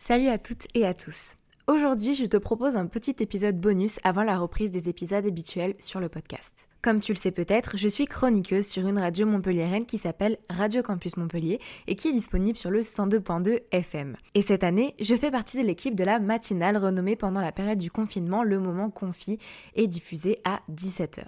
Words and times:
Salut 0.00 0.28
à 0.28 0.38
toutes 0.38 0.68
et 0.74 0.86
à 0.86 0.94
tous. 0.94 1.34
Aujourd'hui, 1.66 2.14
je 2.14 2.24
te 2.24 2.36
propose 2.36 2.76
un 2.76 2.86
petit 2.86 3.16
épisode 3.18 3.60
bonus 3.60 3.98
avant 4.04 4.22
la 4.22 4.38
reprise 4.38 4.70
des 4.70 4.88
épisodes 4.88 5.26
habituels 5.26 5.74
sur 5.80 5.98
le 5.98 6.08
podcast. 6.08 6.68
Comme 6.80 7.00
tu 7.00 7.12
le 7.12 7.16
sais 7.16 7.32
peut-être, 7.32 7.76
je 7.76 7.88
suis 7.88 8.04
chroniqueuse 8.04 8.64
sur 8.64 8.86
une 8.86 9.00
radio 9.00 9.26
montpelliéraine 9.26 9.84
qui 9.84 9.98
s'appelle 9.98 10.38
Radio 10.48 10.80
Campus 10.80 11.16
Montpellier 11.16 11.58
et 11.88 11.96
qui 11.96 12.06
est 12.06 12.12
disponible 12.12 12.56
sur 12.56 12.70
le 12.70 12.82
102.2 12.82 13.62
FM. 13.72 14.14
Et 14.34 14.42
cette 14.42 14.62
année, 14.62 14.94
je 15.00 15.16
fais 15.16 15.32
partie 15.32 15.60
de 15.60 15.66
l'équipe 15.66 15.96
de 15.96 16.04
la 16.04 16.20
matinale 16.20 16.76
renommée 16.76 17.16
pendant 17.16 17.40
la 17.40 17.50
période 17.50 17.80
du 17.80 17.90
confinement 17.90 18.44
Le 18.44 18.60
Moment 18.60 18.90
Confi 18.90 19.38
et 19.74 19.88
diffusée 19.88 20.38
à 20.44 20.60
17h. 20.72 21.24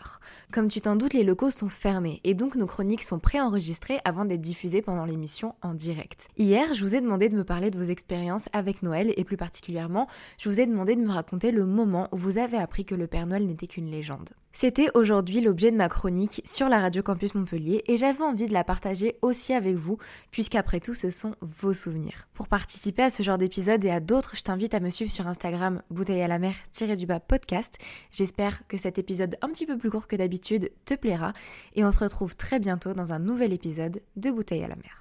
Comme 0.52 0.68
tu 0.68 0.80
t'en 0.80 0.94
doutes, 0.94 1.14
les 1.14 1.24
locaux 1.24 1.50
sont 1.50 1.68
fermés 1.68 2.20
et 2.22 2.34
donc 2.34 2.54
nos 2.54 2.66
chroniques 2.66 3.02
sont 3.02 3.18
préenregistrées 3.18 3.98
avant 4.04 4.26
d'être 4.26 4.40
diffusées 4.40 4.82
pendant 4.82 5.04
l'émission 5.04 5.56
en 5.62 5.74
direct. 5.74 6.28
Hier, 6.38 6.76
je 6.76 6.84
vous 6.84 6.94
ai 6.94 7.00
demandé 7.00 7.28
de 7.28 7.34
me 7.34 7.42
parler 7.42 7.72
de 7.72 7.78
vos 7.78 7.90
expériences 7.90 8.48
avec 8.52 8.84
Noël 8.84 9.12
et 9.16 9.24
plus 9.24 9.36
particulièrement, 9.36 10.06
je 10.38 10.48
vous 10.48 10.60
ai 10.60 10.66
demandé 10.66 10.94
de 10.94 11.00
me 11.00 11.10
raconter 11.10 11.50
le 11.50 11.66
moment 11.66 12.06
où 12.12 12.18
vous 12.18 12.38
avez 12.38 12.56
appris 12.56 12.84
que 12.84 12.94
le 12.94 13.08
Père 13.08 13.26
Noël 13.26 13.48
n'était 13.48 13.66
qu'une 13.66 13.90
légende. 13.90 14.30
C'était 14.52 14.88
aujourd'hui 14.94 15.40
l'objet 15.40 15.70
de 15.70 15.76
ma 15.76 15.88
chronique 15.88 16.42
sur 16.44 16.68
la 16.68 16.80
Radio 16.80 17.02
Campus 17.02 17.36
Montpellier 17.36 17.84
et 17.86 17.96
j'avais 17.96 18.22
envie 18.22 18.48
de 18.48 18.52
la 18.52 18.64
partager 18.64 19.16
aussi 19.22 19.54
avec 19.54 19.76
vous 19.76 19.96
puisqu'après 20.32 20.80
tout 20.80 20.94
ce 20.94 21.10
sont 21.10 21.36
vos 21.40 21.72
souvenirs. 21.72 22.26
Pour 22.34 22.48
participer 22.48 23.02
à 23.02 23.10
ce 23.10 23.22
genre 23.22 23.38
d'épisode 23.38 23.84
et 23.84 23.90
à 23.90 24.00
d'autres, 24.00 24.36
je 24.36 24.42
t'invite 24.42 24.74
à 24.74 24.80
me 24.80 24.90
suivre 24.90 25.10
sur 25.10 25.28
Instagram 25.28 25.82
bouteille 25.90 26.22
à 26.22 26.28
la 26.28 26.40
mer 26.40 26.54
du 26.96 27.06
bas 27.06 27.20
podcast. 27.20 27.78
J'espère 28.10 28.66
que 28.66 28.76
cet 28.76 28.98
épisode 28.98 29.36
un 29.40 29.48
petit 29.48 29.66
peu 29.66 29.78
plus 29.78 29.90
court 29.90 30.08
que 30.08 30.16
d'habitude 30.16 30.72
te 30.84 30.94
plaira 30.94 31.32
et 31.74 31.84
on 31.84 31.92
se 31.92 32.00
retrouve 32.00 32.34
très 32.34 32.58
bientôt 32.58 32.92
dans 32.92 33.12
un 33.12 33.20
nouvel 33.20 33.52
épisode 33.52 34.02
de 34.16 34.30
Bouteille 34.30 34.64
à 34.64 34.68
la 34.68 34.76
mer. 34.76 34.99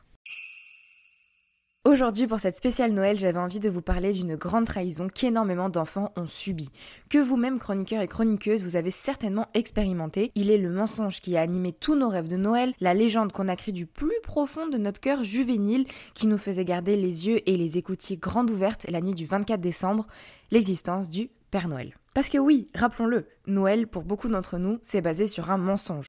Aujourd'hui, 1.86 2.28
pour 2.28 2.42
cette 2.42 2.58
spéciale 2.58 2.92
Noël, 2.92 3.18
j'avais 3.18 3.40
envie 3.40 3.62
de 3.62 3.70
vous 3.70 3.82
parler 3.82 4.12
d'une 4.12 4.36
grande 4.36 4.66
trahison 4.66 5.08
qu'énormément 5.08 5.70
d'enfants 5.70 6.12
ont 6.18 6.28
subie. 6.28 6.68
Que 7.10 7.20
vous-même, 7.20 7.58
chroniqueurs 7.58 8.02
et 8.02 8.08
chroniqueuses, 8.08 8.64
vous 8.64 8.76
avez 8.76 8.92
certainement 8.92 9.48
expérimenté. 9.54 10.34
Il 10.36 10.52
est 10.52 10.58
le 10.58 10.70
mensonge 10.70 11.22
qui 11.22 11.38
a 11.38 11.42
animé 11.42 11.72
tous 11.72 11.96
nos 11.96 12.10
rêves 12.10 12.28
de 12.28 12.36
Noël, 12.36 12.74
la 12.82 12.94
légende 12.94 13.32
qu'on 13.32 13.48
a 13.48 13.56
créée 13.56 13.74
du 13.74 13.86
plus 13.86 14.20
profond 14.24 14.68
de 14.68 14.78
notre 14.78 15.00
cœur 15.00 15.24
juvénile, 15.24 15.88
qui 16.16 16.28
nous 16.28 16.38
faisait 16.38 16.66
garder 16.66 16.98
les 16.98 17.28
yeux 17.28 17.50
et 17.50 17.56
les 17.56 17.78
écoutilles 17.78 18.18
grandes 18.18 18.52
ouvertes 18.52 18.86
la 18.90 19.00
nuit 19.00 19.16
du 19.16 19.26
24 19.26 19.62
décembre, 19.62 20.06
l'existence 20.52 21.10
du 21.10 21.30
Père 21.50 21.70
Noël. 21.70 21.96
Parce 22.14 22.28
que 22.28 22.38
oui, 22.40 22.68
rappelons-le, 22.76 23.26
Noël, 23.48 23.88
pour 23.88 24.04
beaucoup 24.04 24.28
d'entre 24.28 24.58
nous, 24.58 24.80
c'est 24.82 25.02
basé 25.02 25.28
sur 25.28 25.50
un 25.50 25.58
mensonge. 25.58 26.09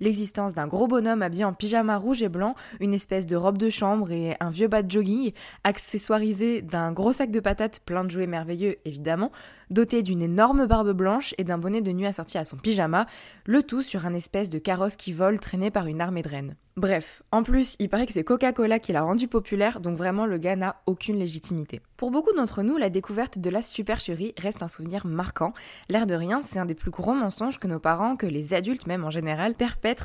l'existence 0.00 0.54
d'un 0.54 0.66
gros 0.66 0.86
bonhomme 0.86 1.22
habillé 1.22 1.44
en 1.44 1.52
pyjama 1.52 1.96
rouge 1.96 2.22
et 2.22 2.28
blanc, 2.28 2.54
une 2.80 2.94
espèce 2.94 3.26
de 3.26 3.36
robe 3.36 3.58
de 3.58 3.70
chambre 3.70 4.10
et 4.10 4.36
un 4.40 4.50
vieux 4.50 4.68
bas 4.68 4.82
de 4.82 4.90
jogging, 4.90 5.32
accessoirisé 5.64 6.62
d'un 6.62 6.92
gros 6.92 7.12
sac 7.12 7.30
de 7.30 7.40
patates 7.40 7.80
plein 7.80 8.04
de 8.04 8.10
jouets 8.10 8.26
merveilleux 8.26 8.76
évidemment, 8.84 9.32
doté 9.70 10.02
d'une 10.02 10.22
énorme 10.22 10.66
barbe 10.66 10.92
blanche 10.92 11.34
et 11.38 11.44
d'un 11.44 11.58
bonnet 11.58 11.80
de 11.80 11.92
nuit 11.92 12.06
assorti 12.06 12.38
à 12.38 12.44
son 12.44 12.56
pyjama, 12.56 13.06
le 13.44 13.62
tout 13.62 13.82
sur 13.82 14.06
un 14.06 14.14
espèce 14.14 14.50
de 14.50 14.58
carrosse 14.58 14.96
qui 14.96 15.12
vole 15.12 15.40
traîné 15.40 15.70
par 15.70 15.86
une 15.86 16.00
armée 16.00 16.22
de 16.22 16.28
rennes. 16.28 16.56
Bref, 16.78 17.24
en 17.32 17.42
plus, 17.42 17.74
il 17.80 17.88
paraît 17.88 18.06
que 18.06 18.12
c'est 18.12 18.22
Coca-Cola 18.22 18.78
qui 18.78 18.92
l'a 18.92 19.02
rendu 19.02 19.26
populaire, 19.26 19.80
donc 19.80 19.98
vraiment 19.98 20.26
le 20.26 20.38
gars 20.38 20.54
n'a 20.54 20.80
aucune 20.86 21.16
légitimité. 21.16 21.80
Pour 21.96 22.12
beaucoup 22.12 22.32
d'entre 22.32 22.62
nous, 22.62 22.76
la 22.76 22.88
découverte 22.88 23.40
de 23.40 23.50
la 23.50 23.62
supercherie 23.62 24.32
reste 24.38 24.62
un 24.62 24.68
souvenir 24.68 25.04
marquant. 25.04 25.52
L'air 25.88 26.06
de 26.06 26.14
rien, 26.14 26.40
c'est 26.40 26.60
un 26.60 26.66
des 26.66 26.76
plus 26.76 26.92
gros 26.92 27.14
mensonges 27.14 27.58
que 27.58 27.66
nos 27.66 27.80
parents, 27.80 28.14
que 28.14 28.26
les 28.26 28.54
adultes 28.54 28.86
même 28.86 29.04
en 29.04 29.10
général, 29.10 29.56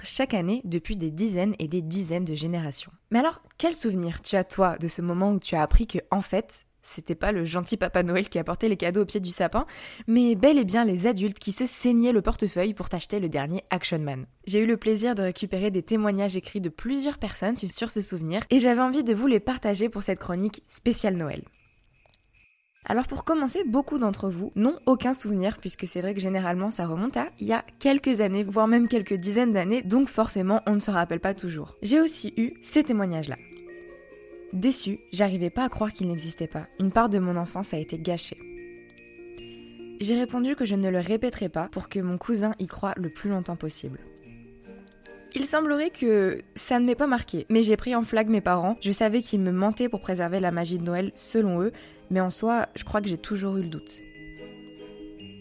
chaque 0.03 0.33
année 0.33 0.61
depuis 0.63 0.95
des 0.95 1.11
dizaines 1.11 1.55
et 1.59 1.67
des 1.67 1.81
dizaines 1.81 2.25
de 2.25 2.35
générations. 2.35 2.91
Mais 3.11 3.19
alors, 3.19 3.41
quel 3.57 3.73
souvenir 3.73 4.21
tu 4.21 4.35
as 4.35 4.43
toi 4.43 4.77
de 4.77 4.87
ce 4.87 5.01
moment 5.01 5.31
où 5.31 5.39
tu 5.39 5.55
as 5.55 5.61
appris 5.61 5.87
que, 5.87 5.99
en 6.11 6.21
fait, 6.21 6.65
c'était 6.81 7.15
pas 7.15 7.31
le 7.31 7.45
gentil 7.45 7.77
Papa 7.77 8.03
Noël 8.03 8.29
qui 8.29 8.39
apportait 8.39 8.69
les 8.69 8.77
cadeaux 8.77 9.03
au 9.03 9.05
pied 9.05 9.21
du 9.21 9.31
sapin, 9.31 9.65
mais 10.05 10.35
bel 10.35 10.59
et 10.59 10.65
bien 10.65 10.83
les 10.83 11.07
adultes 11.07 11.39
qui 11.39 11.53
se 11.53 11.65
saignaient 11.65 12.11
le 12.11 12.21
portefeuille 12.21 12.73
pour 12.73 12.89
t'acheter 12.89 13.19
le 13.19 13.29
dernier 13.29 13.63
Action 13.69 13.99
Man. 13.99 14.25
J'ai 14.45 14.59
eu 14.59 14.65
le 14.65 14.77
plaisir 14.77 15.15
de 15.15 15.23
récupérer 15.23 15.71
des 15.71 15.83
témoignages 15.83 16.35
écrits 16.35 16.61
de 16.61 16.69
plusieurs 16.69 17.17
personnes 17.17 17.57
sur 17.57 17.89
ce 17.89 18.01
souvenir 18.01 18.41
et 18.49 18.59
j'avais 18.59 18.81
envie 18.81 19.05
de 19.05 19.13
vous 19.13 19.27
les 19.27 19.39
partager 19.39 19.87
pour 19.87 20.03
cette 20.03 20.19
chronique 20.19 20.63
spéciale 20.67 21.15
Noël. 21.15 21.43
Alors 22.85 23.07
pour 23.07 23.23
commencer, 23.23 23.63
beaucoup 23.65 23.97
d'entre 23.97 24.29
vous 24.29 24.51
n'ont 24.55 24.77
aucun 24.85 25.13
souvenir 25.13 25.57
puisque 25.57 25.87
c'est 25.87 26.01
vrai 26.01 26.13
que 26.13 26.19
généralement 26.19 26.69
ça 26.69 26.85
remonte 26.85 27.15
à 27.15 27.27
il 27.39 27.47
y 27.47 27.53
a 27.53 27.63
quelques 27.79 28.19
années, 28.19 28.43
voire 28.43 28.67
même 28.67 28.87
quelques 28.87 29.13
dizaines 29.13 29.53
d'années, 29.53 29.81
donc 29.81 30.09
forcément 30.09 30.61
on 30.67 30.75
ne 30.75 30.79
se 30.79 30.91
rappelle 30.91 31.21
pas 31.21 31.33
toujours. 31.33 31.77
J'ai 31.81 32.01
aussi 32.01 32.33
eu 32.35 32.53
ces 32.61 32.83
témoignages-là. 32.83 33.37
Déçue, 34.51 34.99
j'arrivais 35.11 35.49
pas 35.49 35.63
à 35.63 35.69
croire 35.69 35.93
qu'il 35.93 36.07
n'existait 36.07 36.47
pas. 36.47 36.67
Une 36.79 36.91
part 36.91 37.09
de 37.09 37.19
mon 37.19 37.37
enfance 37.37 37.73
a 37.73 37.79
été 37.79 37.97
gâchée. 37.97 38.37
J'ai 39.99 40.15
répondu 40.15 40.55
que 40.55 40.65
je 40.65 40.75
ne 40.75 40.89
le 40.89 40.99
répéterai 40.99 41.49
pas 41.49 41.69
pour 41.69 41.87
que 41.87 41.99
mon 41.99 42.17
cousin 42.17 42.53
y 42.59 42.67
croie 42.67 42.93
le 42.97 43.09
plus 43.09 43.29
longtemps 43.29 43.55
possible. 43.55 43.99
Il 45.43 45.45
semblerait 45.45 45.89
que 45.89 46.39
ça 46.55 46.79
ne 46.79 46.85
m'ait 46.85 46.95
pas 46.95 47.05
marqué, 47.05 47.45
mais 47.49 47.63
j'ai 47.63 47.75
pris 47.75 47.93
en 47.95 48.05
flag 48.05 48.29
mes 48.29 48.39
parents. 48.39 48.77
Je 48.79 48.93
savais 48.93 49.21
qu'ils 49.21 49.41
me 49.41 49.51
mentaient 49.51 49.89
pour 49.89 49.99
préserver 49.99 50.39
la 50.39 50.51
magie 50.51 50.79
de 50.79 50.85
Noël 50.85 51.11
selon 51.15 51.61
eux, 51.61 51.73
mais 52.09 52.21
en 52.21 52.29
soi, 52.29 52.67
je 52.75 52.85
crois 52.85 53.01
que 53.01 53.09
j'ai 53.09 53.17
toujours 53.17 53.57
eu 53.57 53.63
le 53.63 53.67
doute. 53.67 53.99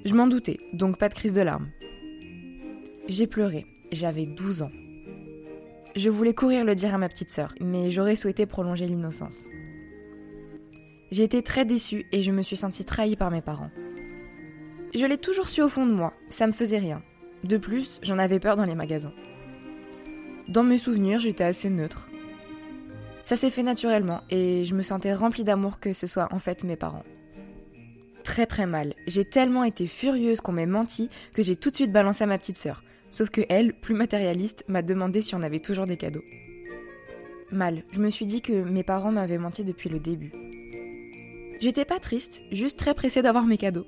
Je 0.05 0.13
m'en 0.13 0.27
doutais, 0.27 0.59
donc 0.73 0.99
pas 0.99 1.09
de 1.09 1.15
crise 1.15 1.35
de 1.35 1.43
larmes. 1.43 1.69
J'ai 3.07 3.29
pleuré, 3.29 3.65
j'avais 3.93 4.27
12 4.27 4.63
ans. 4.63 4.73
Je 5.95 6.11
voulais 6.11 6.35
courir 6.35 6.65
le 6.65 6.75
dire 6.75 6.97
à 6.97 6.99
ma 6.99 7.09
petite 7.09 7.31
sœur, 7.31 7.55
mais 7.61 7.93
j'aurais 7.93 8.17
souhaité 8.17 8.45
prolonger 8.45 8.89
l'innocence. 8.89 9.45
J'ai 11.13 11.23
été 11.23 11.43
très 11.43 11.65
déçue 11.65 12.07
et 12.11 12.25
je 12.25 12.33
me 12.33 12.43
suis 12.43 12.57
sentie 12.57 12.85
trahie 12.85 13.15
par 13.15 13.31
mes 13.31 13.41
parents. 13.41 13.71
Je 14.97 15.07
l'ai 15.07 15.19
toujours 15.19 15.49
su 15.49 15.63
au 15.63 15.69
fond 15.69 15.87
de 15.87 15.93
moi, 15.93 16.13
ça 16.29 16.49
me 16.49 16.53
faisait 16.53 16.79
rien. 16.79 17.05
De 17.45 17.57
plus, 17.57 18.01
j'en 18.03 18.19
avais 18.19 18.41
peur 18.41 18.57
dans 18.57 18.65
les 18.65 18.75
magasins. 18.75 19.15
Dans 20.49 20.65
mes 20.65 20.79
souvenirs, 20.79 21.21
j'étais 21.21 21.45
assez 21.45 21.71
neutre. 21.71 22.09
Ça 23.23 23.37
s'est 23.37 23.51
fait 23.51 23.63
naturellement 23.63 24.23
et 24.31 24.65
je 24.65 24.75
me 24.75 24.83
sentais 24.83 25.15
remplie 25.15 25.45
d'amour 25.45 25.79
que 25.79 25.93
ce 25.93 26.07
soit 26.07 26.29
en 26.33 26.39
fait 26.39 26.65
mes 26.65 26.77
parents. 26.77 27.05
Très 28.25 28.47
très 28.47 28.67
mal. 28.67 28.95
J'ai 29.07 29.25
tellement 29.25 29.65
été 29.65 29.87
furieuse 29.87 30.41
qu'on 30.41 30.53
m'ait 30.53 30.67
menti 30.67 31.09
que 31.33 31.43
j'ai 31.43 31.57
tout 31.57 31.71
de 31.71 31.77
suite 31.77 31.93
balancé 31.93 32.25
à 32.25 32.27
ma 32.27 32.39
petite 32.39 32.57
sœur. 32.57 32.83
Sauf 33.11 33.31
que 33.31 33.43
elle, 33.49 33.75
plus 33.75 33.95
matérialiste, 33.95 34.65
m'a 34.69 34.83
demandé 34.83 35.23
si 35.23 35.35
on 35.35 35.43
avait 35.43 35.61
toujours 35.61 35.87
des 35.87 35.97
cadeaux. 35.97 36.25
Mal, 37.51 37.85
je 37.93 38.01
me 38.01 38.11
suis 38.11 38.27
dit 38.27 38.41
que 38.41 38.53
mes 38.53 38.83
parents 38.83 39.13
m'avaient 39.13 39.39
menti 39.39 39.65
depuis 39.65 39.91
le 39.91 40.01
début. 40.01 40.33
J'étais 41.61 41.85
pas 41.85 42.01
triste, 42.01 42.43
juste 42.51 42.79
très 42.79 42.95
pressée 42.95 43.23
d'avoir 43.23 43.45
mes 43.45 43.59
cadeaux. 43.59 43.87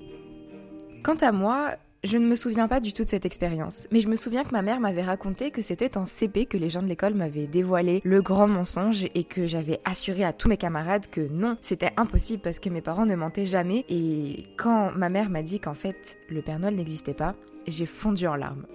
Quant 1.03 1.17
à 1.17 1.33
moi, 1.33 1.75
je 2.05 2.19
ne 2.19 2.27
me 2.27 2.35
souviens 2.35 2.69
pas 2.69 2.81
du 2.81 2.93
tout 2.93 3.03
de 3.03 3.09
cette 3.09 3.25
expérience, 3.25 3.89
mais 3.91 4.03
je 4.03 4.09
me 4.09 4.17
souviens 4.17 4.45
que 4.45 4.53
ma 4.53 4.61
mère 4.61 4.79
m'avait 4.79 5.03
raconté 5.03 5.51
que 5.51 5.63
c'était 5.63 5.97
en 5.97 6.05
CP 6.05 6.45
que 6.45 6.59
les 6.59 6.69
gens 6.69 6.83
de 6.83 6.87
l'école 6.87 7.15
m'avaient 7.15 7.47
dévoilé 7.47 8.03
le 8.05 8.21
grand 8.21 8.47
mensonge 8.47 9.07
et 9.15 9.25
que 9.25 9.47
j'avais 9.47 9.81
assuré 9.87 10.23
à 10.23 10.35
tous 10.35 10.49
mes 10.49 10.59
camarades 10.59 11.07
que 11.11 11.27
non, 11.33 11.57
c'était 11.63 11.93
impossible 11.97 12.43
parce 12.43 12.59
que 12.59 12.69
mes 12.69 12.83
parents 12.83 13.07
ne 13.07 13.17
mentaient 13.17 13.47
jamais 13.47 13.87
et 13.89 14.45
quand 14.59 14.93
ma 14.95 15.09
mère 15.09 15.31
m'a 15.31 15.43
dit 15.43 15.61
qu'en 15.61 15.75
fait 15.75 16.19
le 16.29 16.43
Père 16.43 16.59
Noël 16.59 16.77
n'existait 16.77 17.15
pas, 17.15 17.35
j'ai 17.67 17.87
fondu 17.87 18.27
en 18.27 18.37
larmes. 18.37 18.67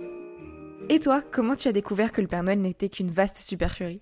Et 0.90 1.00
toi, 1.00 1.22
comment 1.32 1.56
tu 1.56 1.68
as 1.68 1.72
découvert 1.72 2.12
que 2.12 2.22
le 2.22 2.28
Père 2.28 2.42
Noël 2.42 2.60
n'était 2.60 2.90
qu'une 2.90 3.12
vaste 3.12 3.38
supercherie? 3.38 4.02